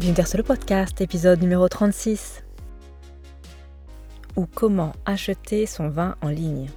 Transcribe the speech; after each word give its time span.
Bienvenue 0.00 0.38
le 0.38 0.42
podcast, 0.42 1.00
épisode 1.00 1.40
numéro 1.40 1.68
36. 1.68 2.42
Ou 4.34 4.46
comment 4.46 4.92
acheter 5.06 5.66
son 5.66 5.88
vin 5.88 6.16
en 6.20 6.28
ligne. 6.28 6.68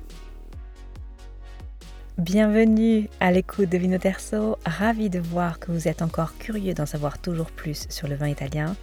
Bienvenue 2.20 3.10
à 3.20 3.32
l'écoute 3.32 3.70
de 3.70 3.78
Vino 3.78 3.98
Terzo, 3.98 4.58
ravi 4.66 5.10
de 5.10 5.20
voir 5.20 5.60
que 5.60 5.72
vous 5.72 5.88
êtes 5.88 6.04
encore 6.04 6.38
curieux 6.38 6.76
d'en 6.76 6.86
savoir 6.86 7.18
toujours 7.18 7.50
plus 7.50 7.88
sur 7.90 8.08
le 8.08 8.16
vin 8.16 8.28
italien. 8.28 8.76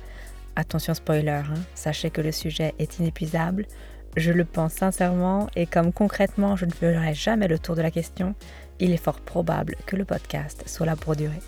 Attention 0.57 0.95
spoiler, 0.95 1.30
hein, 1.30 1.61
sachez 1.77 2.11
que 2.11 2.21
le 2.21 2.32
sujet 2.32 2.75
est 2.80 2.98
inépuisable, 2.98 3.66
je 4.16 4.32
le 4.32 4.45
pense 4.45 4.75
sincèrement 4.75 5.48
et 5.55 5.66
comme 5.66 5.93
concrètement 5.93 6.57
je 6.57 6.66
ne 6.66 6.73
ferai 6.73 7.14
jamais 7.14 7.48
le 7.48 7.59
tour 7.59 7.77
de 7.77 7.82
la 7.82 7.91
question, 7.93 8.35
il 8.80 8.91
est 8.91 9.03
fort 9.03 9.21
probable 9.21 9.77
que 9.87 9.96
le 9.96 10.05
podcast 10.05 10.64
soit 10.66 10.87
là 10.87 10.96
pour 10.96 11.14
durer. 11.14 11.41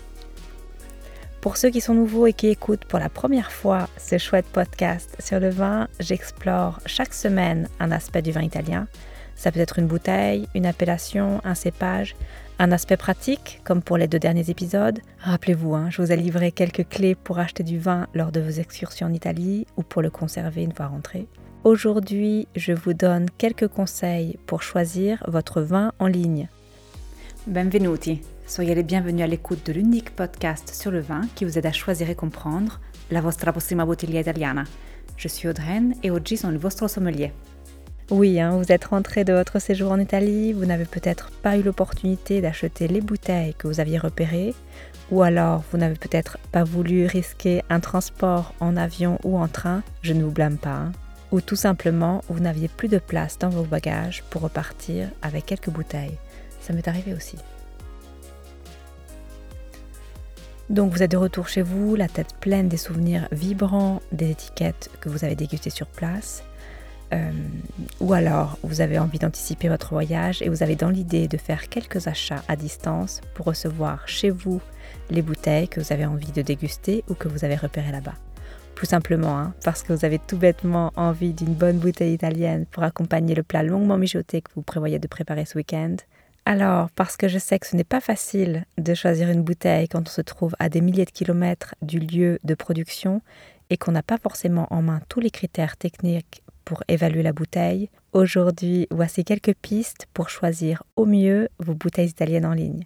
Pour 1.47 1.55
ceux 1.55 1.69
qui 1.69 1.79
sont 1.79 1.93
nouveaux 1.93 2.27
et 2.27 2.33
qui 2.33 2.47
écoutent 2.47 2.83
pour 2.83 2.99
la 2.99 3.07
première 3.07 3.53
fois 3.53 3.87
ce 3.97 4.17
chouette 4.17 4.47
podcast 4.47 5.15
sur 5.19 5.39
le 5.39 5.47
vin, 5.47 5.87
j'explore 5.97 6.81
chaque 6.85 7.13
semaine 7.13 7.69
un 7.79 7.89
aspect 7.91 8.21
du 8.21 8.33
vin 8.33 8.41
italien. 8.41 8.89
Ça 9.37 9.53
peut 9.53 9.61
être 9.61 9.79
une 9.79 9.87
bouteille, 9.87 10.49
une 10.55 10.65
appellation, 10.65 11.39
un 11.45 11.55
cépage, 11.55 12.17
un 12.59 12.73
aspect 12.73 12.97
pratique, 12.97 13.61
comme 13.63 13.81
pour 13.81 13.95
les 13.95 14.09
deux 14.09 14.19
derniers 14.19 14.49
épisodes. 14.49 14.99
Rappelez-vous, 15.19 15.73
hein, 15.73 15.87
je 15.89 16.01
vous 16.01 16.11
ai 16.11 16.17
livré 16.17 16.51
quelques 16.51 16.89
clés 16.89 17.15
pour 17.15 17.39
acheter 17.39 17.63
du 17.63 17.79
vin 17.79 18.07
lors 18.13 18.33
de 18.33 18.41
vos 18.41 18.49
excursions 18.49 19.07
en 19.07 19.13
Italie 19.13 19.67
ou 19.77 19.83
pour 19.83 20.01
le 20.01 20.09
conserver 20.09 20.63
une 20.63 20.73
fois 20.73 20.87
rentré. 20.87 21.27
Aujourd'hui, 21.63 22.49
je 22.57 22.73
vous 22.73 22.93
donne 22.93 23.29
quelques 23.37 23.69
conseils 23.69 24.37
pour 24.47 24.63
choisir 24.63 25.23
votre 25.29 25.61
vin 25.61 25.93
en 25.99 26.07
ligne. 26.07 26.49
Benvenuti 27.47 28.19
Soyez 28.47 28.75
les 28.75 28.83
bienvenus 28.83 29.25
à 29.25 29.27
l'écoute 29.27 29.65
de 29.65 29.73
l'unique 29.73 30.15
podcast 30.15 30.73
sur 30.73 30.89
le 30.89 31.01
vin 31.01 31.27
qui 31.35 31.43
vous 31.43 31.57
aide 31.57 31.65
à 31.65 31.73
choisir 31.73 32.09
et 32.09 32.15
comprendre 32.15 32.79
la 33.11 33.19
vostra 33.19 33.51
prossima 33.51 33.83
bottiglia 33.83 34.21
italiana. 34.21 34.63
Je 35.17 35.27
suis 35.27 35.49
Audreyne 35.49 35.95
et 36.01 36.11
oggi 36.11 36.37
sono 36.37 36.53
il 36.53 36.57
vostro 36.57 36.87
sommelier. 36.87 37.33
Oui, 38.09 38.39
hein, 38.39 38.51
vous 38.51 38.71
êtes 38.71 38.85
rentré 38.85 39.25
de 39.25 39.33
votre 39.33 39.59
séjour 39.59 39.91
en 39.91 39.99
Italie, 39.99 40.53
vous 40.53 40.65
n'avez 40.65 40.85
peut-être 40.85 41.29
pas 41.29 41.57
eu 41.57 41.61
l'opportunité 41.61 42.39
d'acheter 42.39 42.87
les 42.87 43.01
bouteilles 43.01 43.53
que 43.53 43.67
vous 43.67 43.81
aviez 43.81 43.97
repérées, 43.97 44.55
ou 45.11 45.23
alors 45.23 45.65
vous 45.69 45.77
n'avez 45.77 45.95
peut-être 45.95 46.37
pas 46.53 46.63
voulu 46.63 47.05
risquer 47.05 47.63
un 47.69 47.81
transport 47.81 48.53
en 48.61 48.77
avion 48.77 49.19
ou 49.25 49.37
en 49.37 49.49
train, 49.49 49.83
je 50.01 50.13
ne 50.13 50.23
vous 50.23 50.31
blâme 50.31 50.57
pas, 50.57 50.69
hein. 50.69 50.91
ou 51.33 51.41
tout 51.41 51.57
simplement 51.57 52.21
vous 52.29 52.39
n'aviez 52.39 52.69
plus 52.69 52.87
de 52.87 52.99
place 52.99 53.37
dans 53.37 53.49
vos 53.49 53.63
bagages 53.63 54.23
pour 54.29 54.41
repartir 54.41 55.09
avec 55.21 55.45
quelques 55.45 55.69
bouteilles. 55.69 56.17
Ça 56.61 56.71
m'est 56.71 56.87
arrivé 56.87 57.13
aussi. 57.13 57.35
Donc 60.69 60.91
vous 60.91 61.01
êtes 61.01 61.11
de 61.11 61.17
retour 61.17 61.47
chez 61.47 61.61
vous, 61.61 61.95
la 61.95 62.09
tête 62.09 62.35
pleine 62.41 62.67
des 62.67 62.77
souvenirs 62.77 63.27
vibrants 63.31 64.01
des 64.11 64.31
étiquettes 64.31 64.89
que 64.99 65.07
vous 65.07 65.23
avez 65.23 65.35
dégustées 65.35 65.69
sur 65.69 65.87
place. 65.87 66.43
Euh, 67.13 67.31
ou 68.01 68.11
alors 68.11 68.57
vous 68.63 68.81
avez 68.81 68.99
envie 68.99 69.17
d'anticiper 69.17 69.69
votre 69.69 69.93
voyage 69.93 70.41
et 70.41 70.49
vous 70.49 70.61
avez 70.61 70.75
dans 70.75 70.89
l'idée 70.89 71.29
de 71.29 71.37
faire 71.37 71.69
quelques 71.69 72.07
achats 72.07 72.43
à 72.49 72.57
distance 72.57 73.21
pour 73.33 73.45
recevoir 73.45 74.05
chez 74.09 74.29
vous 74.29 74.59
les 75.09 75.21
bouteilles 75.21 75.69
que 75.69 75.79
vous 75.79 75.93
avez 75.93 76.05
envie 76.05 76.33
de 76.33 76.41
déguster 76.41 77.05
ou 77.09 77.13
que 77.13 77.29
vous 77.29 77.45
avez 77.45 77.55
repérées 77.55 77.93
là-bas. 77.93 78.15
Tout 78.75 78.85
simplement 78.85 79.39
hein, 79.39 79.53
parce 79.63 79.83
que 79.83 79.93
vous 79.93 80.03
avez 80.03 80.19
tout 80.19 80.37
bêtement 80.37 80.91
envie 80.97 81.33
d'une 81.33 81.53
bonne 81.53 81.77
bouteille 81.77 82.13
italienne 82.13 82.65
pour 82.65 82.83
accompagner 82.83 83.35
le 83.35 83.43
plat 83.43 83.63
longuement 83.63 83.97
mijoté 83.97 84.41
que 84.41 84.51
vous 84.55 84.61
prévoyez 84.61 84.99
de 84.99 85.07
préparer 85.07 85.45
ce 85.45 85.57
week-end 85.57 85.95
alors, 86.49 86.89
parce 86.91 87.17
que 87.17 87.27
je 87.27 87.39
sais 87.39 87.59
que 87.59 87.67
ce 87.67 87.75
n'est 87.75 87.83
pas 87.83 87.99
facile 87.99 88.63
de 88.77 88.93
choisir 88.93 89.29
une 89.29 89.43
bouteille 89.43 89.89
quand 89.89 90.07
on 90.07 90.09
se 90.09 90.21
trouve 90.21 90.55
à 90.59 90.69
des 90.69 90.79
milliers 90.79 91.03
de 91.03 91.11
kilomètres 91.11 91.75
du 91.81 91.99
lieu 91.99 92.39
de 92.45 92.53
production 92.55 93.21
et 93.69 93.75
qu'on 93.75 93.91
n'a 93.91 94.01
pas 94.01 94.17
forcément 94.17 94.65
en 94.69 94.81
main 94.81 95.01
tous 95.09 95.19
les 95.19 95.29
critères 95.29 95.75
techniques 95.75 96.43
pour 96.63 96.85
évaluer 96.87 97.21
la 97.21 97.33
bouteille, 97.33 97.89
aujourd'hui 98.13 98.87
voici 98.91 99.25
quelques 99.25 99.55
pistes 99.55 100.07
pour 100.13 100.29
choisir 100.29 100.83
au 100.95 101.05
mieux 101.05 101.49
vos 101.59 101.73
bouteilles 101.73 102.07
italiennes 102.07 102.45
en 102.45 102.53
ligne. 102.53 102.85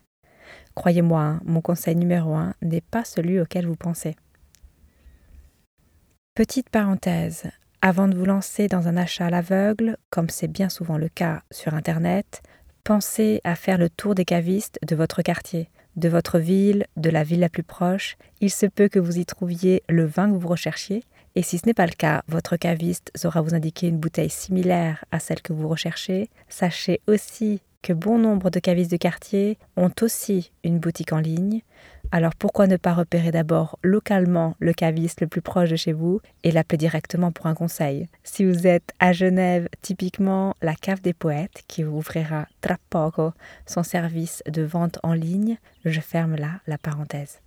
Croyez-moi, 0.73 1.21
hein, 1.21 1.41
mon 1.45 1.61
conseil 1.61 1.95
numéro 1.95 2.33
un 2.33 2.55
n'est 2.63 2.81
pas 2.81 3.03
celui 3.03 3.39
auquel 3.39 3.67
vous 3.67 3.75
pensez. 3.75 4.15
Petite 6.33 6.71
parenthèse, 6.71 7.43
avant 7.83 8.07
de 8.07 8.17
vous 8.17 8.25
lancer 8.25 8.67
dans 8.67 8.87
un 8.87 8.97
achat 8.97 9.27
à 9.27 9.29
l'aveugle, 9.29 9.97
comme 10.09 10.29
c'est 10.29 10.47
bien 10.47 10.69
souvent 10.69 10.97
le 10.97 11.09
cas 11.09 11.43
sur 11.51 11.75
Internet, 11.75 12.41
Pensez 12.83 13.41
à 13.43 13.55
faire 13.55 13.77
le 13.77 13.89
tour 13.89 14.15
des 14.15 14.25
cavistes 14.25 14.79
de 14.87 14.95
votre 14.95 15.21
quartier, 15.21 15.69
de 15.97 16.09
votre 16.09 16.39
ville, 16.39 16.87
de 16.97 17.11
la 17.11 17.23
ville 17.23 17.41
la 17.41 17.49
plus 17.49 17.61
proche. 17.63 18.17
Il 18.39 18.49
se 18.49 18.65
peut 18.65 18.87
que 18.87 18.97
vous 18.97 19.19
y 19.19 19.25
trouviez 19.25 19.83
le 19.87 20.05
vin 20.05 20.31
que 20.31 20.37
vous 20.37 20.47
recherchiez. 20.47 21.03
Et 21.35 21.43
si 21.43 21.59
ce 21.59 21.67
n'est 21.67 21.75
pas 21.75 21.85
le 21.85 21.91
cas, 21.91 22.23
votre 22.27 22.57
caviste 22.57 23.11
saura 23.13 23.41
vous 23.41 23.53
indiquer 23.53 23.87
une 23.87 23.99
bouteille 23.99 24.31
similaire 24.31 25.05
à 25.11 25.19
celle 25.19 25.41
que 25.43 25.53
vous 25.53 25.67
recherchez. 25.67 26.29
Sachez 26.49 27.01
aussi 27.07 27.61
que 27.83 27.93
bon 27.93 28.17
nombre 28.17 28.49
de 28.49 28.59
cavistes 28.59 28.91
de 28.91 28.97
quartier 28.97 29.59
ont 29.77 29.91
aussi 30.01 30.51
une 30.63 30.79
boutique 30.79 31.13
en 31.13 31.19
ligne. 31.19 31.61
Alors 32.13 32.35
pourquoi 32.35 32.67
ne 32.67 32.75
pas 32.75 32.93
repérer 32.93 33.31
d'abord 33.31 33.79
localement 33.83 34.55
le 34.59 34.73
caviste 34.73 35.21
le 35.21 35.27
plus 35.27 35.41
proche 35.41 35.69
de 35.69 35.77
chez 35.77 35.93
vous 35.93 36.19
et 36.43 36.51
l'appeler 36.51 36.77
directement 36.77 37.31
pour 37.31 37.45
un 37.45 37.55
conseil? 37.55 38.09
Si 38.25 38.43
vous 38.43 38.67
êtes 38.67 38.91
à 38.99 39.13
Genève, 39.13 39.69
typiquement 39.81 40.53
la 40.61 40.75
cave 40.75 40.99
des 40.99 41.13
poètes 41.13 41.63
qui 41.69 41.85
ouvrira 41.85 42.47
tra 42.59 42.75
poco 42.89 43.31
son 43.65 43.83
service 43.83 44.43
de 44.45 44.61
vente 44.61 44.99
en 45.03 45.13
ligne, 45.13 45.57
je 45.85 46.01
ferme 46.01 46.35
là 46.35 46.59
la 46.67 46.77
parenthèse. 46.77 47.39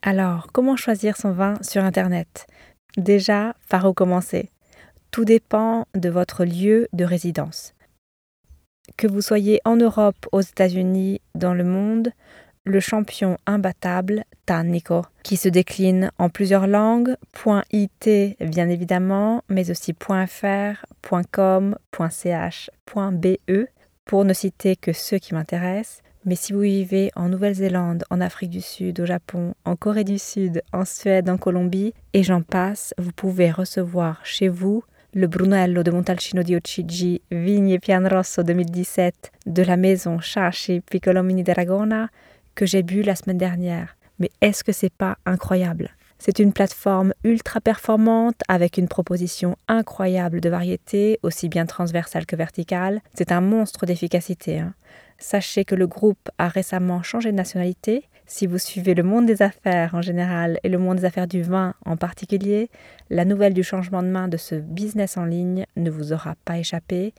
Alors, 0.00 0.48
comment 0.52 0.76
choisir 0.76 1.18
son 1.18 1.32
vin 1.32 1.54
sur 1.60 1.84
Internet? 1.84 2.46
Déjà, 2.96 3.54
par 3.68 3.84
où 3.84 3.92
commencer? 3.92 4.50
Tout 5.10 5.26
dépend 5.26 5.86
de 5.94 6.08
votre 6.08 6.44
lieu 6.44 6.88
de 6.94 7.04
résidence. 7.04 7.74
Que 8.96 9.06
vous 9.06 9.22
soyez 9.22 9.60
en 9.64 9.76
Europe, 9.76 10.26
aux 10.30 10.40
États-Unis, 10.40 11.20
dans 11.34 11.54
le 11.54 11.64
monde, 11.64 12.10
le 12.64 12.80
champion 12.80 13.36
imbattable 13.46 14.24
Tannico, 14.46 15.02
qui 15.22 15.36
se 15.36 15.48
décline 15.48 16.10
en 16.18 16.28
plusieurs 16.28 16.66
langues, 16.66 17.16
.it 17.72 18.08
bien 18.40 18.68
évidemment, 18.68 19.42
mais 19.48 19.70
aussi 19.70 19.94
.fr, 19.94 20.84
.com, 21.30 21.76
.ch, 22.10 22.70
.be, 22.94 23.36
pour 24.04 24.24
ne 24.24 24.32
citer 24.32 24.76
que 24.76 24.92
ceux 24.92 25.18
qui 25.18 25.34
m'intéressent. 25.34 26.02
Mais 26.26 26.36
si 26.36 26.54
vous 26.54 26.60
vivez 26.60 27.10
en 27.16 27.28
Nouvelle-Zélande, 27.28 28.04
en 28.08 28.20
Afrique 28.20 28.50
du 28.50 28.62
Sud, 28.62 29.00
au 29.00 29.06
Japon, 29.06 29.54
en 29.66 29.76
Corée 29.76 30.04
du 30.04 30.18
Sud, 30.18 30.62
en 30.72 30.86
Suède, 30.86 31.28
en 31.28 31.36
Colombie, 31.36 31.92
et 32.14 32.22
j'en 32.22 32.40
passe, 32.40 32.94
vous 32.96 33.12
pouvez 33.12 33.50
recevoir 33.50 34.24
chez 34.24 34.48
vous 34.48 34.84
le 35.14 35.28
Brunello 35.28 35.84
de 35.84 35.92
Montalcino 35.92 36.42
di 36.42 36.56
Ocigi, 36.56 37.22
Vigne 37.30 37.78
Pianrosso 37.78 38.42
2017 38.42 39.30
de 39.46 39.62
la 39.62 39.76
maison 39.76 40.18
Chachi 40.18 40.80
Piccolomini 40.80 41.44
d'Aragona 41.44 42.08
que 42.56 42.66
j'ai 42.66 42.82
bu 42.82 43.02
la 43.02 43.14
semaine 43.14 43.38
dernière. 43.38 43.96
Mais 44.18 44.30
est-ce 44.40 44.64
que 44.64 44.72
c'est 44.72 44.92
pas 44.92 45.16
incroyable? 45.24 45.90
C'est 46.18 46.40
une 46.40 46.52
plateforme 46.52 47.12
ultra 47.22 47.60
performante 47.60 48.40
avec 48.48 48.76
une 48.76 48.88
proposition 48.88 49.56
incroyable 49.68 50.40
de 50.40 50.48
variété, 50.48 51.20
aussi 51.22 51.48
bien 51.48 51.66
transversale 51.66 52.26
que 52.26 52.34
verticale. 52.34 53.00
C'est 53.14 53.30
un 53.30 53.40
monstre 53.40 53.86
d'efficacité. 53.86 54.58
Hein. 54.58 54.74
Sachez 55.18 55.64
que 55.64 55.76
le 55.76 55.86
groupe 55.86 56.28
a 56.38 56.48
récemment 56.48 57.02
changé 57.02 57.30
de 57.30 57.36
nationalité. 57.36 58.08
Si 58.26 58.46
vous 58.46 58.58
suivez 58.58 58.94
le 58.94 59.02
monde 59.02 59.26
des 59.26 59.42
affaires 59.42 59.94
en 59.94 60.00
général 60.00 60.58
et 60.62 60.68
le 60.70 60.78
monde 60.78 60.98
des 60.98 61.04
affaires 61.04 61.26
du 61.26 61.42
vin 61.42 61.74
en 61.84 61.96
particulier, 61.96 62.70
la 63.10 63.24
nouvelle 63.24 63.52
du 63.52 63.62
changement 63.62 64.02
de 64.02 64.08
main 64.08 64.28
de 64.28 64.38
ce 64.38 64.54
business 64.54 65.16
en 65.16 65.26
ligne 65.26 65.66
ne 65.76 65.90
vous 65.90 66.12
aura 66.12 66.34
pas 66.44 66.58
échappé. 66.58 67.12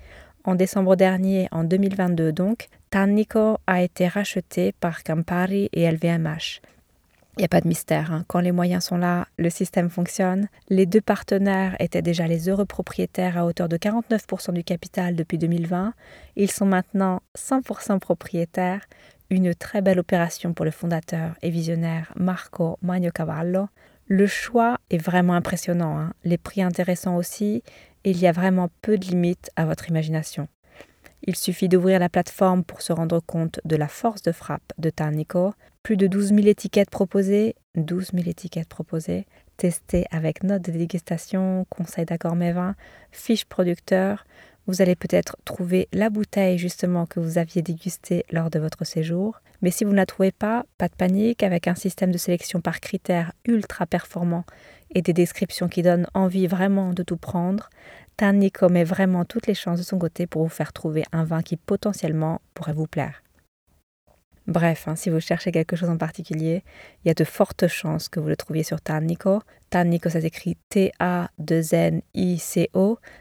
En 0.44 0.56
décembre 0.56 0.96
dernier, 0.96 1.48
en 1.52 1.64
2022 1.64 2.32
donc, 2.32 2.70
Tannico 2.90 3.58
a 3.68 3.84
été 3.84 4.08
racheté 4.08 4.74
par 4.80 5.04
Campari 5.04 5.70
et 5.74 5.90
LVMH. 5.90 6.62
Il 7.38 7.42
n'y 7.42 7.46
a 7.46 7.50
pas 7.50 7.60
de 7.60 7.68
mystère, 7.68 8.14
hein. 8.14 8.24
quand 8.30 8.40
les 8.40 8.54
moyens 8.54 8.86
sont 8.86 8.96
là, 8.96 9.28
le 9.38 9.50
système 9.50 9.90
fonctionne. 9.90 10.48
Les 10.70 10.86
deux 10.86 11.02
partenaires 11.02 11.76
étaient 11.80 12.02
déjà 12.02 12.28
les 12.28 12.48
heureux 12.48 12.64
propriétaires 12.64 13.38
à 13.38 13.46
hauteur 13.46 13.68
de 13.68 13.76
49% 13.76 14.54
du 14.54 14.64
capital 14.64 15.18
depuis 15.18 15.38
2020. 15.38 15.94
Ils 16.38 16.50
sont 16.50 16.66
maintenant 16.66 17.22
100% 17.38 18.00
propriétaires. 18.00 18.86
Une 19.36 19.54
très 19.54 19.82
belle 19.82 20.00
opération 20.00 20.54
pour 20.54 20.64
le 20.64 20.72
fondateur 20.72 21.36
et 21.42 21.50
visionnaire 21.50 22.14
Marco 22.16 22.80
Magnocavallo. 22.82 23.68
Le 24.08 24.28
choix 24.28 24.78
est 24.90 24.98
vraiment 24.98 25.34
impressionnant, 25.34 26.00
hein. 26.00 26.14
les 26.24 26.38
prix 26.38 26.62
intéressants 26.62 27.18
aussi, 27.18 27.62
et 28.06 28.12
il 28.12 28.18
y 28.18 28.28
a 28.28 28.32
vraiment 28.32 28.70
peu 28.82 28.98
de 28.98 29.06
limites 29.06 29.52
à 29.58 29.66
votre 29.66 29.90
imagination. 29.90 30.48
Il 31.24 31.36
suffit 31.36 31.68
d'ouvrir 31.68 32.00
la 32.00 32.08
plateforme 32.08 32.64
pour 32.64 32.82
se 32.82 32.94
rendre 32.94 33.20
compte 33.20 33.60
de 33.66 33.76
la 33.76 33.90
force 33.90 34.22
de 34.22 34.32
frappe 34.32 34.72
de 34.78 34.90
Tarnico. 34.90 35.54
Plus 35.84 35.98
de 35.98 36.08
12 36.08 36.30
000 36.30 36.48
étiquettes 36.48 36.90
proposées, 36.90 37.56
12 37.76 38.12
000 38.14 38.30
étiquettes 38.30 38.70
proposées, 38.70 39.28
testées 39.58 40.06
avec 40.12 40.44
notes 40.44 40.64
de 40.64 40.72
dégustation, 40.72 41.66
conseils 41.70 42.06
d'accord 42.06 42.36
vins, 42.36 42.76
fiches 43.12 43.44
producteurs. 43.44 44.26
Vous 44.68 44.82
allez 44.82 44.96
peut-être 44.96 45.38
trouver 45.46 45.88
la 45.94 46.10
bouteille 46.10 46.58
justement 46.58 47.06
que 47.06 47.20
vous 47.20 47.38
aviez 47.38 47.62
dégustée 47.62 48.26
lors 48.32 48.50
de 48.50 48.60
votre 48.60 48.84
séjour. 48.84 49.42
Mais 49.62 49.72
si 49.72 49.84
vous 49.84 49.92
ne 49.92 49.96
la 49.96 50.06
trouvez 50.06 50.32
pas, 50.32 50.66
pas 50.78 50.88
de 50.88 50.96
panique, 50.96 51.44
avec 51.44 51.68
un 51.68 51.76
système 51.76 52.12
de 52.12 52.18
sélection 52.18 52.62
par 52.62 52.80
critères 52.80 53.32
ultra 53.46 53.86
performant 53.86 54.44
et 54.94 55.02
des 55.02 55.14
descriptions 55.14 55.68
qui 55.68 55.82
donnent 55.82 56.08
envie 56.14 56.48
vraiment 56.48 56.94
de 56.94 57.04
tout 57.04 57.18
prendre, 57.18 57.70
Tannico 58.18 58.70
met 58.70 58.84
vraiment 58.84 59.26
toutes 59.26 59.48
les 59.48 59.54
chances 59.54 59.80
de 59.80 59.84
son 59.84 60.00
côté 60.00 60.26
pour 60.26 60.44
vous 60.44 60.50
faire 60.50 60.74
trouver 60.74 61.04
un 61.12 61.26
vin 61.26 61.42
qui 61.42 61.58
potentiellement 61.58 62.42
pourrait 62.54 62.74
vous 62.74 62.88
plaire. 62.88 63.25
Bref, 64.48 64.88
hein, 64.88 64.96
si 64.96 65.10
vous 65.10 65.20
cherchez 65.20 65.52
quelque 65.52 65.76
chose 65.76 65.90
en 65.90 65.98
particulier, 65.98 66.64
il 67.04 67.08
y 67.08 67.12
a 67.12 67.16
de 67.16 67.24
fortes 67.24 67.68
chances 67.68 68.10
que 68.10 68.20
vous 68.20 68.28
le 68.28 68.36
trouviez 68.36 68.62
sur 68.62 68.80
Tannico. 68.80 69.42
Tannico, 69.72 70.10
ça 70.10 70.22
s'écrit 70.22 70.56
T-A-2-N-I-C-O. 70.70 71.30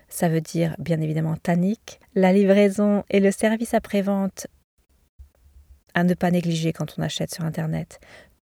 Ça 0.08 0.28
veut 0.28 0.42
dire 0.42 0.76
bien 0.78 1.00
évidemment 1.00 1.36
tannique. 1.36 1.98
La 2.14 2.32
livraison 2.32 3.04
et 3.08 3.20
le 3.20 3.30
service 3.30 3.72
après-vente 3.72 4.48
à 5.94 6.04
ne 6.04 6.14
pas 6.14 6.30
négliger 6.30 6.72
quand 6.72 6.98
on 6.98 7.02
achète 7.02 7.32
sur 7.32 7.44
Internet. 7.44 8.00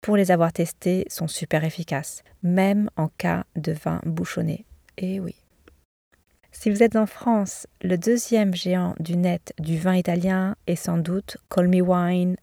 Pour 0.02 0.16
les 0.16 0.30
avoir 0.30 0.52
testés, 0.52 1.06
sont 1.08 1.28
super 1.28 1.64
efficaces, 1.64 2.22
même 2.42 2.90
en 2.96 3.08
cas 3.08 3.44
de 3.56 3.72
vin 3.72 4.00
bouchonné. 4.04 4.66
Et 4.98 5.18
oui. 5.20 5.34
Si 6.52 6.70
vous 6.70 6.82
êtes 6.82 6.96
en 6.96 7.06
France, 7.06 7.66
le 7.82 7.98
deuxième 7.98 8.54
géant 8.54 8.94
du 8.98 9.16
net 9.16 9.52
du 9.58 9.78
vin 9.78 9.94
italien 9.94 10.56
est 10.66 10.76
sans 10.76 10.98
doute 10.98 11.36
Call 11.50 11.68
Me 11.68 11.80
Wine 11.80 12.36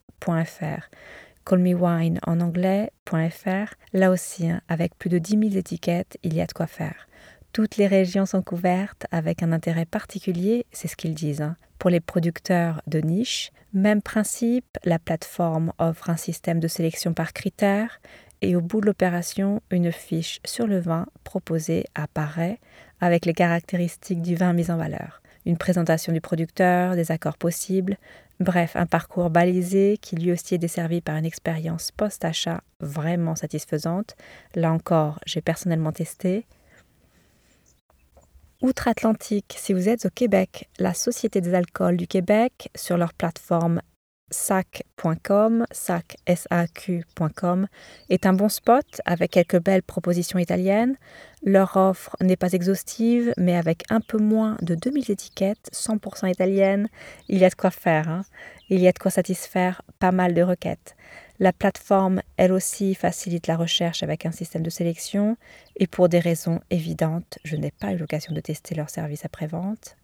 Callmewine 1.45 2.19
en 2.25 2.39
anglais.fr. 2.39 3.73
Là 3.93 4.11
aussi, 4.11 4.49
hein, 4.49 4.61
avec 4.69 4.95
plus 4.97 5.09
de 5.09 5.17
10 5.17 5.49
000 5.49 5.55
étiquettes, 5.55 6.17
il 6.23 6.33
y 6.33 6.41
a 6.41 6.45
de 6.45 6.53
quoi 6.53 6.67
faire. 6.67 7.07
Toutes 7.51 7.77
les 7.77 7.87
régions 7.87 8.25
sont 8.25 8.41
couvertes 8.41 9.05
avec 9.11 9.43
un 9.43 9.51
intérêt 9.51 9.85
particulier, 9.85 10.65
c'est 10.71 10.87
ce 10.87 10.95
qu'ils 10.95 11.13
disent. 11.13 11.41
Hein. 11.41 11.55
Pour 11.77 11.89
les 11.89 11.99
producteurs 11.99 12.81
de 12.87 12.99
niche, 12.99 13.51
même 13.73 14.01
principe, 14.01 14.77
la 14.85 14.99
plateforme 14.99 15.73
offre 15.77 16.09
un 16.09 16.17
système 16.17 16.59
de 16.59 16.67
sélection 16.67 17.13
par 17.13 17.33
critères 17.33 17.99
et 18.41 18.55
au 18.55 18.61
bout 18.61 18.81
de 18.81 18.87
l'opération, 18.87 19.61
une 19.69 19.91
fiche 19.91 20.39
sur 20.45 20.67
le 20.67 20.79
vin 20.79 21.05
proposé 21.23 21.85
apparaît 21.95 22.59
avec 23.01 23.25
les 23.25 23.33
caractéristiques 23.33 24.21
du 24.21 24.35
vin 24.35 24.53
mis 24.53 24.71
en 24.71 24.77
valeur. 24.77 25.21
Une 25.45 25.57
présentation 25.57 26.13
du 26.13 26.21
producteur, 26.21 26.95
des 26.95 27.11
accords 27.11 27.37
possibles, 27.37 27.97
Bref, 28.39 28.75
un 28.75 28.85
parcours 28.85 29.29
balisé 29.29 29.97
qui 30.01 30.15
lui 30.15 30.31
aussi 30.31 30.55
est 30.55 30.59
desservi 30.59 31.01
par 31.01 31.15
une 31.17 31.25
expérience 31.25 31.91
post-achat 31.91 32.61
vraiment 32.79 33.35
satisfaisante. 33.35 34.15
Là 34.55 34.71
encore, 34.71 35.19
j'ai 35.25 35.41
personnellement 35.41 35.91
testé. 35.91 36.45
Outre-Atlantique, 38.61 39.55
si 39.57 39.73
vous 39.73 39.89
êtes 39.89 40.05
au 40.05 40.09
Québec, 40.09 40.69
la 40.79 40.93
Société 40.93 41.41
des 41.41 41.53
alcools 41.53 41.97
du 41.97 42.07
Québec, 42.07 42.69
sur 42.75 42.97
leur 42.97 43.13
plateforme 43.13 43.81
sac.com, 44.33 45.65
sac.com, 45.71 47.67
est 48.09 48.25
un 48.25 48.33
bon 48.33 48.49
spot 48.49 49.01
avec 49.05 49.31
quelques 49.31 49.61
belles 49.61 49.83
propositions 49.83 50.39
italiennes. 50.39 50.97
Leur 51.43 51.77
offre 51.77 52.17
n'est 52.19 52.35
pas 52.35 52.51
exhaustive, 52.51 53.33
mais 53.37 53.55
avec 53.55 53.83
un 53.89 54.01
peu 54.01 54.17
moins 54.17 54.57
de 54.61 54.75
2000 54.75 55.11
étiquettes, 55.11 55.69
100% 55.71 56.29
italiennes, 56.29 56.89
il 57.29 57.37
y 57.37 57.45
a 57.45 57.49
de 57.49 57.55
quoi 57.55 57.71
faire. 57.71 58.09
Hein. 58.09 58.25
Il 58.69 58.79
y 58.79 58.87
a 58.87 58.91
de 58.91 58.99
quoi 58.99 59.11
satisfaire 59.11 59.81
pas 59.99 60.11
mal 60.11 60.33
de 60.33 60.41
requêtes. 60.41 60.95
La 61.39 61.53
plateforme, 61.53 62.21
elle 62.37 62.51
aussi, 62.51 62.95
facilite 62.95 63.47
la 63.47 63.57
recherche 63.57 64.03
avec 64.03 64.25
un 64.25 64.31
système 64.31 64.63
de 64.63 64.69
sélection 64.69 65.37
et 65.75 65.87
pour 65.87 66.09
des 66.09 66.19
raisons 66.19 66.59
évidentes, 66.69 67.39
je 67.43 67.55
n'ai 67.55 67.71
pas 67.71 67.93
eu 67.93 67.97
l'occasion 67.97 68.33
de 68.33 68.41
tester 68.41 68.75
leur 68.75 68.89
service 68.89 69.25
après-vente. 69.25 69.97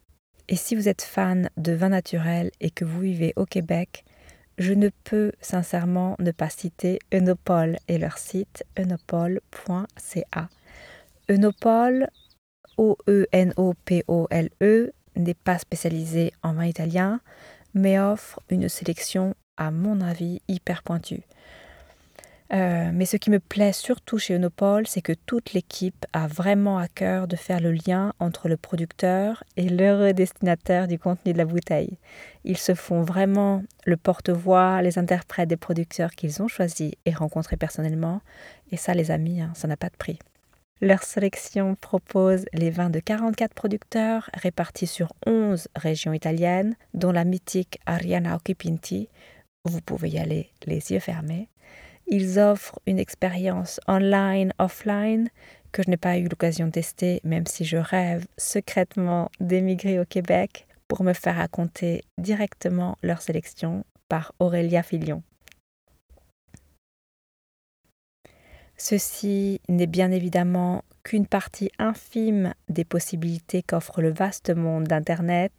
Et 0.51 0.55
si 0.55 0.75
vous 0.75 0.89
êtes 0.89 1.03
fan 1.03 1.49
de 1.57 1.73
vin 1.73 1.89
naturel 1.89 2.49
et 2.59 2.71
que 2.71 2.83
vous 2.83 3.01
vivez 3.01 3.33
au 3.35 3.45
Québec, 3.45 4.03
je 4.59 4.73
ne 4.73 4.89
peux 5.05 5.31
sincèrement 5.41 6.15
ne 6.19 6.31
pas 6.31 6.49
citer 6.49 6.99
Eunopol 7.13 7.77
et 7.87 7.97
leur 7.97 8.17
site 8.17 8.65
eunopol.ca. 8.77 10.49
Eunopol, 11.29 12.09
O-E-N-O-P-O-L-E, 12.77 13.53
n'est 15.15 15.33
pas 15.33 15.57
spécialisé 15.57 16.33
en 16.43 16.53
vin 16.53 16.65
italien, 16.65 17.21
mais 17.73 17.99
offre 17.99 18.41
une 18.49 18.67
sélection, 18.67 19.33
à 19.57 19.71
mon 19.71 20.01
avis, 20.01 20.41
hyper 20.47 20.83
pointue. 20.83 21.23
Euh, 22.51 22.89
mais 22.91 23.05
ce 23.05 23.17
qui 23.17 23.29
me 23.29 23.39
plaît 23.39 23.73
surtout 23.73 24.17
chez 24.17 24.35
Unopol, 24.35 24.87
c'est 24.87 25.03
que 25.03 25.13
toute 25.13 25.53
l'équipe 25.53 26.05
a 26.13 26.27
vraiment 26.27 26.79
à 26.79 26.87
cœur 26.87 27.27
de 27.27 27.35
faire 27.35 27.59
le 27.59 27.71
lien 27.71 28.13
entre 28.19 28.47
le 28.47 28.57
producteur 28.57 29.43
et 29.55 29.69
l'heureux 29.69 30.13
destinataire 30.13 30.87
du 30.87 30.97
contenu 30.97 31.33
de 31.33 31.37
la 31.37 31.45
bouteille. 31.45 31.99
Ils 32.45 32.57
se 32.57 32.73
font 32.73 33.03
vraiment 33.03 33.63
le 33.85 33.97
porte-voix, 33.97 34.81
les 34.81 34.97
interprètes 34.97 35.49
des 35.49 35.57
producteurs 35.57 36.11
qu'ils 36.11 36.41
ont 36.41 36.47
choisis 36.47 36.91
et 37.05 37.13
rencontrés 37.13 37.57
personnellement. 37.57 38.21
Et 38.71 38.77
ça, 38.77 38.95
les 38.95 39.11
amis, 39.11 39.41
hein, 39.41 39.51
ça 39.53 39.67
n'a 39.67 39.77
pas 39.77 39.89
de 39.89 39.97
prix. 39.97 40.17
Leur 40.81 41.03
sélection 41.03 41.75
propose 41.75 42.45
les 42.53 42.71
vins 42.71 42.89
de 42.89 43.01
44 43.01 43.53
producteurs 43.53 44.29
répartis 44.33 44.87
sur 44.87 45.11
11 45.27 45.67
régions 45.75 46.13
italiennes, 46.13 46.75
dont 46.93 47.11
la 47.11 47.25
mythique 47.25 47.79
Ariana 47.85 48.35
Occhipinti. 48.37 49.09
Vous 49.65 49.81
pouvez 49.81 50.09
y 50.09 50.19
aller 50.19 50.49
les 50.65 50.93
yeux 50.93 51.01
fermés. 51.01 51.49
Ils 52.11 52.39
offrent 52.39 52.79
une 52.87 52.97
expérience 52.97 53.79
online, 53.87 54.51
offline, 54.57 55.29
que 55.71 55.83
je 55.83 55.91
n'ai 55.91 55.97
pas 55.97 56.17
eu 56.17 56.27
l'occasion 56.27 56.65
de 56.65 56.71
tester, 56.71 57.21
même 57.23 57.45
si 57.45 57.65
je 57.65 57.77
rêve 57.77 58.25
secrètement 58.35 59.29
d'émigrer 59.39 59.99
au 59.99 60.05
Québec 60.05 60.65
pour 60.87 61.03
me 61.03 61.13
faire 61.13 61.35
raconter 61.35 62.03
directement 62.17 62.97
leur 63.03 63.21
sélection 63.21 63.85
par 64.07 64.33
Aurélia 64.39 64.81
Filion. 64.81 65.21
Ceci 68.81 69.59
n'est 69.67 69.87
bien 69.87 70.09
évidemment 70.09 70.85
qu'une 71.03 71.27
partie 71.27 71.69
infime 71.79 72.53
des 72.69 72.85
possibilités 72.85 73.61
qu'offre 73.61 74.01
le 74.01 74.09
vaste 74.09 74.55
monde 74.55 74.85
d'Internet. 74.85 75.51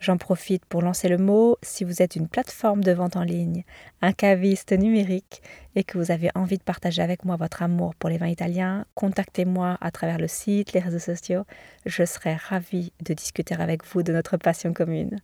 J'en 0.00 0.16
profite 0.16 0.64
pour 0.64 0.82
lancer 0.82 1.08
le 1.08 1.16
mot, 1.16 1.58
si 1.62 1.84
vous 1.84 2.02
êtes 2.02 2.16
une 2.16 2.26
plateforme 2.26 2.82
de 2.82 2.90
vente 2.90 3.14
en 3.14 3.22
ligne, 3.22 3.62
un 4.02 4.12
caviste 4.12 4.72
numérique 4.72 5.42
et 5.76 5.84
que 5.84 5.96
vous 5.96 6.10
avez 6.10 6.28
envie 6.34 6.58
de 6.58 6.62
partager 6.64 7.02
avec 7.02 7.24
moi 7.24 7.36
votre 7.36 7.62
amour 7.62 7.94
pour 7.94 8.10
les 8.10 8.18
vins 8.18 8.26
italiens, 8.26 8.84
contactez-moi 8.96 9.78
à 9.80 9.92
travers 9.92 10.18
le 10.18 10.28
site, 10.28 10.72
les 10.72 10.80
réseaux 10.80 10.98
sociaux. 10.98 11.44
Je 11.84 12.04
serai 12.04 12.34
ravie 12.34 12.92
de 13.00 13.14
discuter 13.14 13.54
avec 13.54 13.84
vous 13.84 14.02
de 14.02 14.12
notre 14.12 14.38
passion 14.38 14.72
commune. 14.72 15.20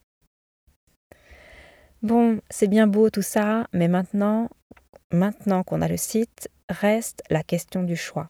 Bon, 2.02 2.40
c'est 2.50 2.68
bien 2.68 2.86
beau 2.86 3.10
tout 3.10 3.22
ça, 3.22 3.66
mais 3.72 3.88
maintenant, 3.88 4.48
maintenant 5.10 5.64
qu'on 5.64 5.82
a 5.82 5.88
le 5.88 5.96
site, 5.96 6.48
reste 6.72 7.22
la 7.30 7.42
question 7.42 7.82
du 7.82 7.96
choix. 7.96 8.28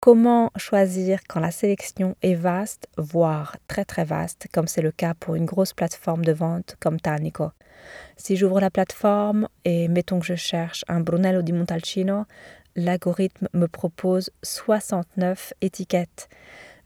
Comment 0.00 0.50
choisir 0.56 1.20
quand 1.26 1.40
la 1.40 1.50
sélection 1.50 2.14
est 2.20 2.34
vaste, 2.34 2.88
voire 2.98 3.56
très 3.68 3.86
très 3.86 4.04
vaste, 4.04 4.48
comme 4.52 4.68
c'est 4.68 4.82
le 4.82 4.92
cas 4.92 5.14
pour 5.14 5.34
une 5.34 5.46
grosse 5.46 5.72
plateforme 5.72 6.26
de 6.26 6.32
vente 6.32 6.76
comme 6.78 7.00
Tanico 7.00 7.52
Si 8.18 8.36
j'ouvre 8.36 8.60
la 8.60 8.70
plateforme 8.70 9.48
et 9.64 9.88
mettons 9.88 10.20
que 10.20 10.26
je 10.26 10.34
cherche 10.34 10.84
un 10.88 11.00
Brunello 11.00 11.40
di 11.40 11.52
Montalcino, 11.54 12.26
l'algorithme 12.76 13.48
me 13.54 13.66
propose 13.66 14.30
69 14.42 15.54
étiquettes. 15.62 16.28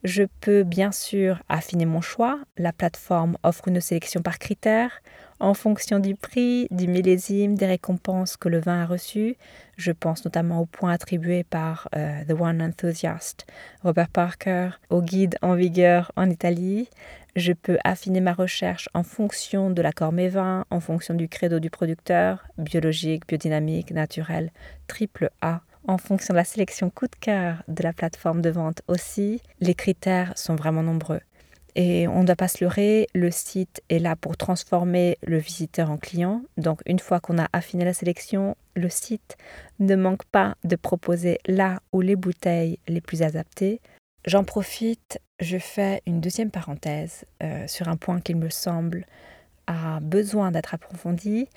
Je 0.05 0.23
peux 0.41 0.63
bien 0.63 0.93
sûr 0.93 1.43
affiner 1.49 1.85
mon 1.85 2.01
choix. 2.01 2.39
La 2.57 2.73
plateforme 2.73 3.37
offre 3.43 3.67
une 3.69 3.81
sélection 3.81 4.23
par 4.23 4.39
critères. 4.39 5.03
En 5.41 5.55
fonction 5.55 5.99
du 5.99 6.15
prix, 6.15 6.67
du 6.71 6.89
millésime, 6.89 7.57
des 7.57 7.67
récompenses 7.67 8.37
que 8.37 8.49
le 8.49 8.61
vin 8.61 8.83
a 8.83 8.87
reçues, 8.87 9.37
je 9.77 9.93
pense 9.93 10.25
notamment 10.25 10.61
aux 10.61 10.67
points 10.67 10.93
attribués 10.93 11.45
par 11.45 11.89
euh, 11.95 12.25
The 12.25 12.33
One 12.33 12.61
Enthusiast, 12.61 13.47
Robert 13.85 14.09
Parker, 14.09 14.71
au 14.91 15.01
guide 15.01 15.37
en 15.41 15.55
vigueur 15.55 16.11
en 16.17 16.29
Italie. 16.29 16.89
Je 17.37 17.53
peux 17.53 17.79
affiner 17.85 18.21
ma 18.21 18.33
recherche 18.33 18.89
en 18.95 19.05
fonction 19.05 19.71
de 19.71 19.81
l'accord 19.81 20.13
vins, 20.13 20.65
en 20.71 20.81
fonction 20.81 21.15
du 21.15 21.29
credo 21.29 21.61
du 21.61 21.71
producteur, 21.71 22.45
biologique, 22.59 23.29
biodynamique, 23.29 23.93
naturel, 23.93 24.51
triple 24.89 25.31
A 25.41 25.61
en 25.89 25.99
fonction 25.99 26.35
de 26.35 26.37
la 26.37 26.45
sélection 26.45 26.91
coup 26.91 27.07
de 27.07 27.17
cœur 27.19 27.65
de 27.67 27.83
la 27.83 27.93
plateforme 27.93 28.43
de 28.43 28.51
vente 28.51 28.83
aussi. 28.87 29.41
Les 29.61 29.75
critères 29.75 30.33
sont 30.37 30.55
vraiment 30.55 30.83
nombreux. 30.83 31.21
Et 31.75 32.07
on 32.09 32.21
ne 32.21 32.27
doit 32.27 32.37
pas 32.37 32.49
se 32.49 32.63
leurrer, 32.63 33.07
le 33.15 33.31
site 33.31 33.83
est 33.89 33.99
là 33.99 34.15
pour 34.15 34.37
transformer 34.37 35.17
le 35.23 35.39
visiteur 35.39 35.91
en 35.91 35.97
client. 35.97 36.43
Donc 36.57 36.81
une 36.87 36.99
fois 36.99 37.21
qu'on 37.21 37.39
a 37.39 37.49
affiné 37.53 37.85
la 37.85 37.95
sélection, 37.95 38.57
le 38.77 38.89
site 38.89 39.37
ne 39.79 39.97
manque 39.97 40.25
pas 40.25 40.57
de 40.65 40.77
proposer 40.77 41.39
là 41.47 41.81
où 41.93 42.01
les 42.01 42.17
bouteilles 42.17 42.79
les 42.87 43.01
plus 43.01 43.23
adaptées. 43.23 43.81
J'en 44.27 44.45
profite, 44.45 45.21
je 45.41 45.57
fais 45.59 46.03
une 46.07 46.21
deuxième 46.21 46.51
parenthèse 46.51 47.25
euh, 47.43 47.67
sur 47.67 47.89
un 47.89 47.97
point 47.97 48.21
qui 48.21 48.35
me 48.35 48.51
semble 48.51 49.07
a 49.67 50.01
besoin 50.01 50.51
d'être 50.51 50.75
approfondi 50.75 51.49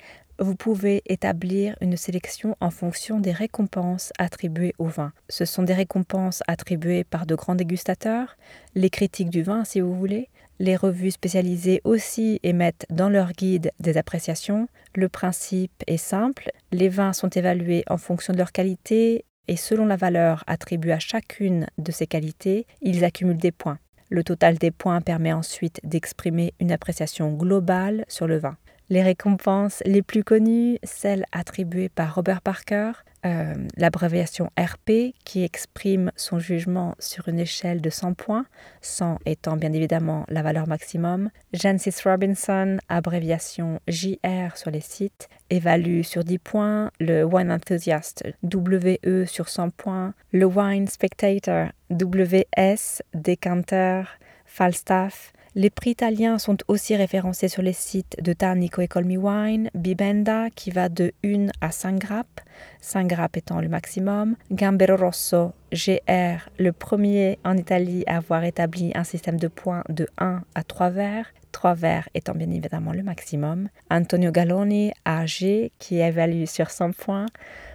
vous 0.42 0.56
pouvez 0.56 1.02
établir 1.06 1.76
une 1.80 1.96
sélection 1.96 2.56
en 2.60 2.70
fonction 2.70 3.20
des 3.20 3.32
récompenses 3.32 4.12
attribuées 4.18 4.74
au 4.78 4.86
vin. 4.86 5.12
Ce 5.28 5.44
sont 5.44 5.62
des 5.62 5.74
récompenses 5.74 6.42
attribuées 6.46 7.04
par 7.04 7.26
de 7.26 7.34
grands 7.34 7.54
dégustateurs, 7.54 8.36
les 8.74 8.90
critiques 8.90 9.30
du 9.30 9.42
vin 9.42 9.64
si 9.64 9.80
vous 9.80 9.94
voulez, 9.94 10.28
Les 10.58 10.76
revues 10.76 11.10
spécialisées 11.10 11.80
aussi 11.82 12.38
émettent 12.44 12.86
dans 12.88 13.08
leur 13.08 13.32
guide 13.32 13.72
des 13.80 13.96
appréciations. 13.96 14.68
Le 14.94 15.08
principe 15.08 15.82
est 15.88 15.96
simple, 15.96 16.52
les 16.70 16.88
vins 16.88 17.12
sont 17.12 17.30
évalués 17.30 17.82
en 17.88 17.96
fonction 17.96 18.32
de 18.32 18.38
leur 18.38 18.52
qualité 18.52 19.24
et 19.48 19.56
selon 19.56 19.86
la 19.86 19.96
valeur 19.96 20.44
attribuée 20.46 20.92
à 20.92 21.00
chacune 21.00 21.66
de 21.78 21.90
ces 21.90 22.06
qualités, 22.06 22.66
ils 22.80 23.04
accumulent 23.04 23.38
des 23.38 23.50
points. 23.50 23.78
Le 24.08 24.22
total 24.22 24.56
des 24.56 24.70
points 24.70 25.00
permet 25.00 25.32
ensuite 25.32 25.80
d'exprimer 25.82 26.54
une 26.60 26.70
appréciation 26.70 27.32
globale 27.32 28.04
sur 28.06 28.28
le 28.28 28.38
vin. 28.38 28.56
Les 28.92 29.02
récompenses 29.02 29.82
les 29.86 30.02
plus 30.02 30.22
connues, 30.22 30.76
celles 30.82 31.24
attribuées 31.32 31.88
par 31.88 32.14
Robert 32.14 32.42
Parker, 32.42 32.92
euh, 33.24 33.54
l'abréviation 33.78 34.50
RP 34.60 35.14
qui 35.24 35.44
exprime 35.44 36.12
son 36.14 36.38
jugement 36.38 36.94
sur 36.98 37.26
une 37.26 37.38
échelle 37.38 37.80
de 37.80 37.88
100 37.88 38.12
points, 38.12 38.44
100 38.82 39.16
étant 39.24 39.56
bien 39.56 39.72
évidemment 39.72 40.26
la 40.28 40.42
valeur 40.42 40.66
maximum. 40.66 41.30
Jancis 41.54 41.94
Robinson, 42.04 42.76
abréviation 42.90 43.80
JR 43.88 44.58
sur 44.58 44.70
les 44.70 44.82
sites, 44.82 45.30
évalue 45.48 46.02
sur 46.02 46.22
10 46.22 46.38
points. 46.38 46.90
Le 47.00 47.24
Wine 47.24 47.50
Enthusiast, 47.50 48.24
WE 48.42 49.24
sur 49.24 49.48
100 49.48 49.70
points. 49.70 50.12
Le 50.32 50.44
Wine 50.44 50.86
Spectator, 50.86 51.68
WS, 51.88 53.00
Decanter, 53.14 54.18
Falstaff, 54.44 55.32
les 55.54 55.70
prix 55.70 55.90
italiens 55.90 56.38
sont 56.38 56.56
aussi 56.68 56.96
référencés 56.96 57.48
sur 57.48 57.62
les 57.62 57.72
sites 57.72 58.16
de 58.22 58.32
Tarnico 58.32 58.80
et 58.80 58.88
Wine, 58.94 59.70
Bibenda 59.74 60.48
qui 60.50 60.70
va 60.70 60.88
de 60.88 61.12
1 61.24 61.48
à 61.60 61.70
5 61.70 61.98
grappes, 61.98 62.40
5 62.80 63.06
grappes 63.06 63.36
étant 63.36 63.60
le 63.60 63.68
maximum, 63.68 64.36
Gambero 64.50 64.96
Rosso, 64.96 65.52
GR, 65.72 66.48
le 66.58 66.70
premier 66.72 67.38
en 67.44 67.56
Italie 67.56 68.04
à 68.06 68.16
avoir 68.16 68.44
établi 68.44 68.92
un 68.94 69.04
système 69.04 69.38
de 69.38 69.48
points 69.48 69.84
de 69.88 70.08
1 70.18 70.42
à 70.54 70.62
3 70.64 70.90
verres, 70.90 71.32
3 71.52 71.74
verres 71.74 72.08
étant 72.14 72.34
bien 72.34 72.50
évidemment 72.50 72.92
le 72.92 73.02
maximum, 73.02 73.68
Antonio 73.90 74.30
Galloni, 74.30 74.92
AG 75.04 75.70
qui 75.78 75.98
évalue 75.98 76.46
sur 76.46 76.70
100 76.70 76.92
points, 76.92 77.26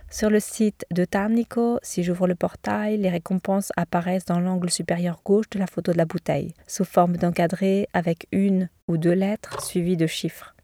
sur 0.09 0.29
le 0.29 0.39
site 0.39 0.85
de 0.89 1.03
Tarnico, 1.03 1.79
si 1.81 2.01
j'ouvre 2.01 2.27
le 2.27 2.35
portail, 2.35 2.97
les 2.97 3.09
récompenses 3.09 3.71
apparaissent 3.75 4.25
dans 4.25 4.39
l'angle 4.39 4.69
supérieur 4.69 5.19
gauche 5.25 5.49
de 5.49 5.59
la 5.59 5.67
photo 5.67 5.91
de 5.91 5.97
la 5.97 6.05
bouteille, 6.05 6.53
sous 6.65 6.85
forme 6.85 7.17
d'encadré 7.17 7.89
avec 7.93 8.27
une 8.31 8.69
ou 8.87 8.97
deux 8.97 9.11
lettres 9.11 9.61
suivies 9.61 9.97
de 9.97 10.07
chiffres. 10.07 10.55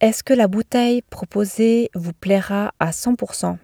Est-ce 0.00 0.24
que 0.24 0.34
la 0.34 0.48
bouteille 0.48 1.02
proposée 1.02 1.90
vous 1.94 2.14
plaira 2.14 2.72
à 2.80 2.90
100% 2.90 3.58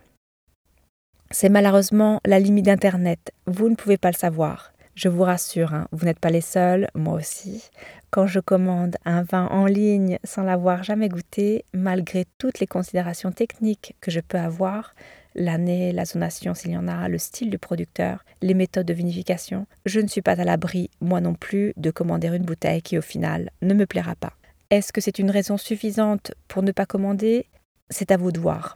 C'est 1.30 1.48
malheureusement 1.48 2.20
la 2.26 2.38
limite 2.38 2.66
d'Internet, 2.66 3.32
vous 3.46 3.70
ne 3.70 3.74
pouvez 3.74 3.96
pas 3.96 4.10
le 4.10 4.16
savoir. 4.16 4.72
Je 4.98 5.08
vous 5.08 5.22
rassure, 5.22 5.74
hein, 5.74 5.86
vous 5.92 6.06
n'êtes 6.06 6.18
pas 6.18 6.28
les 6.28 6.40
seuls, 6.40 6.88
moi 6.92 7.14
aussi. 7.14 7.70
Quand 8.10 8.26
je 8.26 8.40
commande 8.40 8.96
un 9.04 9.22
vin 9.22 9.46
en 9.46 9.64
ligne 9.64 10.18
sans 10.24 10.42
l'avoir 10.42 10.82
jamais 10.82 11.08
goûté, 11.08 11.64
malgré 11.72 12.24
toutes 12.36 12.58
les 12.58 12.66
considérations 12.66 13.30
techniques 13.30 13.94
que 14.00 14.10
je 14.10 14.18
peux 14.18 14.40
avoir, 14.40 14.96
l'année, 15.36 15.92
la 15.92 16.04
zonation 16.04 16.52
s'il 16.52 16.72
y 16.72 16.76
en 16.76 16.88
a, 16.88 17.08
le 17.08 17.18
style 17.18 17.48
du 17.48 17.58
producteur, 17.58 18.24
les 18.42 18.54
méthodes 18.54 18.86
de 18.86 18.92
vinification, 18.92 19.68
je 19.86 20.00
ne 20.00 20.08
suis 20.08 20.20
pas 20.20 20.40
à 20.40 20.42
l'abri, 20.42 20.90
moi 21.00 21.20
non 21.20 21.34
plus, 21.34 21.74
de 21.76 21.92
commander 21.92 22.26
une 22.34 22.42
bouteille 22.42 22.82
qui 22.82 22.98
au 22.98 23.02
final 23.02 23.50
ne 23.62 23.74
me 23.74 23.86
plaira 23.86 24.16
pas. 24.16 24.32
Est-ce 24.70 24.92
que 24.92 25.00
c'est 25.00 25.20
une 25.20 25.30
raison 25.30 25.58
suffisante 25.58 26.32
pour 26.48 26.64
ne 26.64 26.72
pas 26.72 26.86
commander? 26.86 27.46
C'est 27.88 28.10
à 28.10 28.16
vous 28.16 28.32
de 28.32 28.40
voir. 28.40 28.74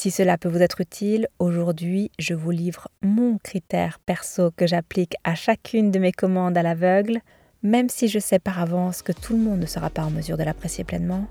Si 0.00 0.12
cela 0.12 0.38
peut 0.38 0.48
vous 0.48 0.62
être 0.62 0.80
utile, 0.80 1.26
aujourd'hui, 1.40 2.12
je 2.20 2.32
vous 2.32 2.52
livre 2.52 2.86
mon 3.02 3.36
critère 3.36 3.98
perso 3.98 4.52
que 4.52 4.64
j'applique 4.64 5.16
à 5.24 5.34
chacune 5.34 5.90
de 5.90 5.98
mes 5.98 6.12
commandes 6.12 6.56
à 6.56 6.62
l'aveugle, 6.62 7.18
même 7.64 7.88
si 7.88 8.06
je 8.06 8.20
sais 8.20 8.38
par 8.38 8.60
avance 8.60 9.02
que 9.02 9.10
tout 9.10 9.32
le 9.32 9.40
monde 9.40 9.58
ne 9.58 9.66
sera 9.66 9.90
pas 9.90 10.04
en 10.04 10.10
mesure 10.10 10.36
de 10.36 10.44
l'apprécier 10.44 10.84
pleinement. 10.84 11.26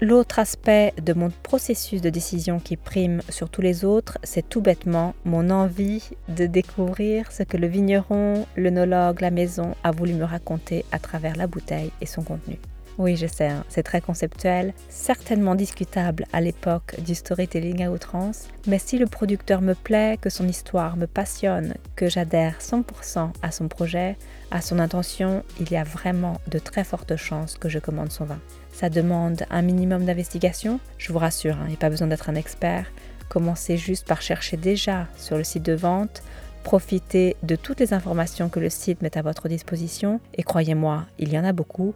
L'autre 0.00 0.40
aspect 0.40 0.94
de 1.00 1.12
mon 1.12 1.30
processus 1.44 2.02
de 2.02 2.10
décision 2.10 2.58
qui 2.58 2.76
prime 2.76 3.22
sur 3.28 3.48
tous 3.48 3.60
les 3.60 3.84
autres, 3.84 4.18
c'est 4.24 4.48
tout 4.48 4.60
bêtement 4.60 5.14
mon 5.24 5.48
envie 5.48 6.10
de 6.26 6.46
découvrir 6.46 7.30
ce 7.30 7.44
que 7.44 7.56
le 7.56 7.68
vigneron, 7.68 8.48
l'œnologue, 8.56 9.20
la 9.20 9.30
maison 9.30 9.76
a 9.84 9.92
voulu 9.92 10.14
me 10.14 10.24
raconter 10.24 10.84
à 10.90 10.98
travers 10.98 11.36
la 11.36 11.46
bouteille 11.46 11.92
et 12.00 12.06
son 12.06 12.22
contenu. 12.22 12.58
Oui, 12.98 13.16
je 13.16 13.26
sais, 13.26 13.48
hein, 13.48 13.64
c'est 13.70 13.82
très 13.82 14.02
conceptuel, 14.02 14.74
certainement 14.90 15.54
discutable 15.54 16.26
à 16.32 16.42
l'époque 16.42 17.00
du 17.00 17.14
storytelling 17.14 17.82
à 17.82 17.90
outrance, 17.90 18.48
mais 18.66 18.78
si 18.78 18.98
le 18.98 19.06
producteur 19.06 19.62
me 19.62 19.74
plaît, 19.74 20.18
que 20.20 20.28
son 20.28 20.46
histoire 20.46 20.98
me 20.98 21.06
passionne, 21.06 21.74
que 21.96 22.10
j'adhère 22.10 22.58
100% 22.60 23.30
à 23.40 23.50
son 23.50 23.68
projet, 23.68 24.18
à 24.50 24.60
son 24.60 24.78
intention, 24.78 25.42
il 25.58 25.72
y 25.72 25.76
a 25.76 25.84
vraiment 25.84 26.38
de 26.48 26.58
très 26.58 26.84
fortes 26.84 27.16
chances 27.16 27.56
que 27.56 27.70
je 27.70 27.78
commande 27.78 28.12
son 28.12 28.26
vin. 28.26 28.38
Ça 28.74 28.90
demande 28.90 29.44
un 29.50 29.62
minimum 29.62 30.04
d'investigation, 30.04 30.78
je 30.98 31.14
vous 31.14 31.18
rassure, 31.18 31.56
hein, 31.56 31.64
il 31.64 31.70
n'y 31.70 31.76
a 31.76 31.78
pas 31.78 31.90
besoin 31.90 32.08
d'être 32.08 32.28
un 32.28 32.34
expert. 32.34 32.92
Commencez 33.30 33.78
juste 33.78 34.06
par 34.06 34.20
chercher 34.20 34.58
déjà 34.58 35.06
sur 35.16 35.38
le 35.38 35.44
site 35.44 35.62
de 35.62 35.72
vente, 35.72 36.22
profitez 36.62 37.36
de 37.42 37.56
toutes 37.56 37.80
les 37.80 37.94
informations 37.94 38.50
que 38.50 38.60
le 38.60 38.68
site 38.68 39.00
met 39.00 39.16
à 39.16 39.22
votre 39.22 39.48
disposition, 39.48 40.20
et 40.34 40.42
croyez-moi, 40.42 41.06
il 41.18 41.32
y 41.32 41.38
en 41.38 41.44
a 41.44 41.52
beaucoup, 41.52 41.94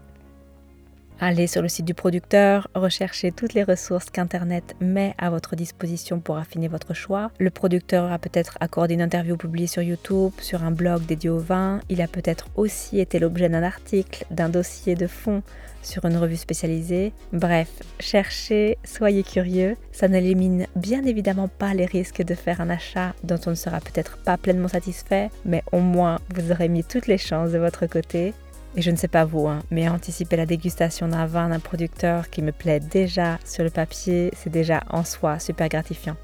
Allez 1.18 1.46
sur 1.46 1.62
le 1.62 1.68
site 1.68 1.86
du 1.86 1.94
producteur, 1.94 2.68
recherchez 2.74 3.32
toutes 3.32 3.54
les 3.54 3.62
ressources 3.62 4.10
qu'Internet 4.10 4.76
met 4.80 5.14
à 5.16 5.30
votre 5.30 5.56
disposition 5.56 6.20
pour 6.20 6.36
affiner 6.36 6.68
votre 6.68 6.92
choix. 6.92 7.30
Le 7.38 7.48
producteur 7.48 8.12
a 8.12 8.18
peut-être 8.18 8.58
accordé 8.60 8.94
une 8.94 9.00
interview 9.00 9.38
publiée 9.38 9.66
sur 9.66 9.80
YouTube, 9.80 10.32
sur 10.42 10.62
un 10.62 10.72
blog 10.72 11.06
dédié 11.06 11.30
au 11.30 11.38
vin. 11.38 11.80
Il 11.88 12.02
a 12.02 12.06
peut-être 12.06 12.48
aussi 12.54 13.00
été 13.00 13.18
l'objet 13.18 13.48
d'un 13.48 13.62
article, 13.62 14.26
d'un 14.30 14.50
dossier 14.50 14.94
de 14.94 15.06
fond 15.06 15.42
sur 15.82 16.04
une 16.04 16.18
revue 16.18 16.36
spécialisée. 16.36 17.14
Bref, 17.32 17.70
cherchez, 17.98 18.76
soyez 18.84 19.22
curieux. 19.22 19.76
Ça 19.92 20.08
n'élimine 20.08 20.66
bien 20.76 21.02
évidemment 21.04 21.48
pas 21.48 21.72
les 21.72 21.86
risques 21.86 22.22
de 22.22 22.34
faire 22.34 22.60
un 22.60 22.68
achat 22.68 23.14
dont 23.24 23.40
on 23.46 23.50
ne 23.50 23.54
sera 23.54 23.80
peut-être 23.80 24.18
pas 24.18 24.36
pleinement 24.36 24.68
satisfait, 24.68 25.30
mais 25.46 25.62
au 25.72 25.80
moins 25.80 26.18
vous 26.34 26.52
aurez 26.52 26.68
mis 26.68 26.84
toutes 26.84 27.06
les 27.06 27.18
chances 27.18 27.52
de 27.52 27.58
votre 27.58 27.86
côté. 27.86 28.34
Et 28.76 28.82
je 28.82 28.90
ne 28.90 28.96
sais 28.96 29.08
pas 29.08 29.24
vous, 29.24 29.48
hein, 29.48 29.62
mais 29.70 29.88
anticiper 29.88 30.36
la 30.36 30.44
dégustation 30.44 31.08
d'un 31.08 31.24
vin 31.24 31.48
d'un 31.48 31.60
producteur 31.60 32.28
qui 32.28 32.42
me 32.42 32.52
plaît 32.52 32.78
déjà 32.78 33.38
sur 33.44 33.64
le 33.64 33.70
papier, 33.70 34.30
c'est 34.36 34.50
déjà 34.50 34.84
en 34.90 35.02
soi 35.02 35.38
super 35.38 35.70
gratifiant. 35.70 36.16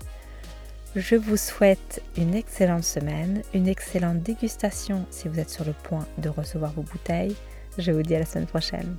Je 0.94 1.16
vous 1.16 1.38
souhaite 1.38 2.02
une 2.18 2.34
excellente 2.34 2.84
semaine, 2.84 3.40
une 3.54 3.68
excellente 3.68 4.20
dégustation 4.22 5.06
si 5.10 5.28
vous 5.28 5.40
êtes 5.40 5.48
sur 5.48 5.64
le 5.64 5.72
point 5.72 6.06
de 6.18 6.28
recevoir 6.28 6.72
vos 6.72 6.82
bouteilles. 6.82 7.34
Je 7.78 7.90
vous 7.90 8.02
dis 8.02 8.14
à 8.14 8.18
la 8.18 8.26
semaine 8.26 8.46
prochaine. 8.46 8.96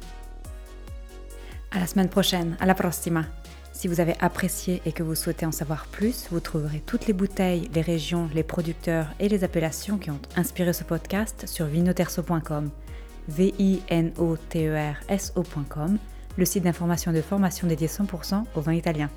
À 1.71 1.79
la 1.79 1.85
semaine 1.85 2.09
prochaine, 2.09 2.57
à 2.59 2.65
la 2.65 2.73
prossima. 2.73 3.25
Si 3.71 3.87
vous 3.87 3.99
avez 3.99 4.15
apprécié 4.19 4.81
et 4.87 4.91
que 4.91 5.03
vous 5.03 5.13
souhaitez 5.13 5.45
en 5.45 5.51
savoir 5.51 5.85
plus, 5.85 6.27
vous 6.31 6.39
trouverez 6.39 6.79
toutes 6.79 7.05
les 7.05 7.13
bouteilles, 7.13 7.69
les 7.75 7.81
régions, 7.81 8.27
les 8.33 8.43
producteurs 8.43 9.13
et 9.19 9.29
les 9.29 9.43
appellations 9.43 9.99
qui 9.99 10.09
ont 10.09 10.21
inspiré 10.35 10.73
ce 10.73 10.83
podcast 10.83 11.45
sur 11.47 11.67
vinoterso.com 11.67 12.71
v-i-n-o-t-e-r-s-o.com, 13.27 15.97
le 16.37 16.45
site 16.45 16.63
d'information 16.63 17.11
de 17.11 17.21
formation 17.21 17.67
dédié 17.67 17.87
100% 17.87 18.45
au 18.55 18.61
vin 18.61 18.73
italien. 18.73 19.09